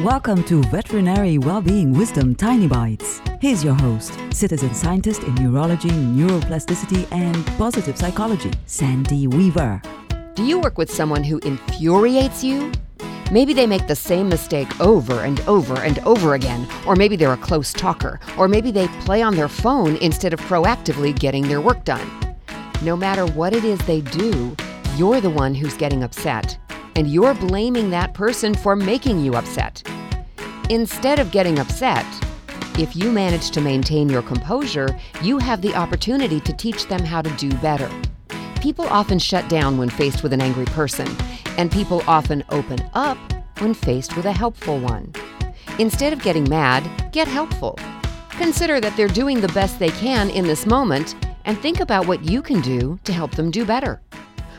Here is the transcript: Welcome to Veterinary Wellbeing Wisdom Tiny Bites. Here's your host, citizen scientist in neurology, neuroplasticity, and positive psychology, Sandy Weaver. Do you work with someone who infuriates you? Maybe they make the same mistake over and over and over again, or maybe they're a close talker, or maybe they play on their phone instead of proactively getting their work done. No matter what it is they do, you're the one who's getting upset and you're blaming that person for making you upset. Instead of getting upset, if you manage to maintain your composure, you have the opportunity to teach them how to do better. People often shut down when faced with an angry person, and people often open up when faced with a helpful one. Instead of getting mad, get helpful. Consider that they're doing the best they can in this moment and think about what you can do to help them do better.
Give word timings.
Welcome 0.00 0.42
to 0.44 0.60
Veterinary 0.64 1.38
Wellbeing 1.38 1.92
Wisdom 1.92 2.34
Tiny 2.34 2.66
Bites. 2.66 3.22
Here's 3.40 3.62
your 3.62 3.74
host, 3.74 4.18
citizen 4.32 4.74
scientist 4.74 5.22
in 5.22 5.36
neurology, 5.36 5.88
neuroplasticity, 5.88 7.06
and 7.12 7.46
positive 7.56 7.96
psychology, 7.96 8.50
Sandy 8.66 9.28
Weaver. 9.28 9.80
Do 10.34 10.42
you 10.44 10.58
work 10.58 10.78
with 10.78 10.90
someone 10.90 11.22
who 11.22 11.38
infuriates 11.44 12.42
you? 12.42 12.72
Maybe 13.30 13.54
they 13.54 13.68
make 13.68 13.86
the 13.86 13.94
same 13.94 14.28
mistake 14.28 14.80
over 14.80 15.20
and 15.20 15.40
over 15.42 15.76
and 15.76 16.00
over 16.00 16.34
again, 16.34 16.66
or 16.88 16.96
maybe 16.96 17.14
they're 17.14 17.32
a 17.32 17.36
close 17.36 17.72
talker, 17.72 18.18
or 18.36 18.48
maybe 18.48 18.72
they 18.72 18.88
play 19.04 19.22
on 19.22 19.36
their 19.36 19.48
phone 19.48 19.94
instead 19.98 20.32
of 20.32 20.40
proactively 20.40 21.16
getting 21.16 21.46
their 21.46 21.60
work 21.60 21.84
done. 21.84 22.10
No 22.82 22.96
matter 22.96 23.26
what 23.26 23.52
it 23.52 23.62
is 23.62 23.78
they 23.86 24.00
do, 24.00 24.56
you're 24.96 25.20
the 25.20 25.30
one 25.30 25.54
who's 25.54 25.76
getting 25.76 26.02
upset 26.02 26.58
and 26.96 27.08
you're 27.08 27.34
blaming 27.34 27.90
that 27.90 28.14
person 28.14 28.54
for 28.54 28.76
making 28.76 29.20
you 29.20 29.34
upset. 29.34 29.82
Instead 30.70 31.18
of 31.18 31.30
getting 31.30 31.58
upset, 31.58 32.06
if 32.78 32.96
you 32.96 33.12
manage 33.12 33.50
to 33.52 33.60
maintain 33.60 34.08
your 34.08 34.22
composure, 34.22 34.88
you 35.22 35.38
have 35.38 35.62
the 35.62 35.74
opportunity 35.74 36.40
to 36.40 36.52
teach 36.52 36.86
them 36.86 37.04
how 37.04 37.22
to 37.22 37.30
do 37.36 37.50
better. 37.58 37.90
People 38.60 38.86
often 38.86 39.18
shut 39.18 39.48
down 39.48 39.76
when 39.78 39.90
faced 39.90 40.22
with 40.22 40.32
an 40.32 40.40
angry 40.40 40.64
person, 40.64 41.06
and 41.58 41.70
people 41.70 42.02
often 42.06 42.42
open 42.48 42.78
up 42.94 43.18
when 43.58 43.74
faced 43.74 44.16
with 44.16 44.24
a 44.24 44.32
helpful 44.32 44.78
one. 44.78 45.12
Instead 45.78 46.12
of 46.12 46.22
getting 46.22 46.48
mad, 46.48 47.12
get 47.12 47.28
helpful. 47.28 47.78
Consider 48.30 48.80
that 48.80 48.96
they're 48.96 49.06
doing 49.06 49.40
the 49.40 49.48
best 49.48 49.78
they 49.78 49.90
can 49.90 50.30
in 50.30 50.44
this 50.44 50.66
moment 50.66 51.14
and 51.44 51.58
think 51.58 51.80
about 51.80 52.06
what 52.06 52.24
you 52.24 52.42
can 52.42 52.60
do 52.60 52.98
to 53.04 53.12
help 53.12 53.32
them 53.32 53.50
do 53.50 53.64
better. 53.64 54.00